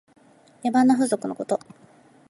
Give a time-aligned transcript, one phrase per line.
[0.63, 1.59] 野蛮な風俗のこと。